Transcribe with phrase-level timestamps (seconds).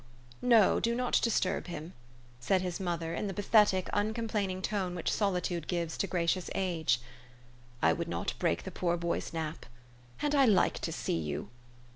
[0.41, 1.93] No, do not disturb him,"
[2.39, 6.99] said his mother in the pathetic, uncomplaining tone which solitude gives to gracious age."
[7.83, 9.67] I would not break the poor boy's nap.
[10.23, 11.49] And I like to see you.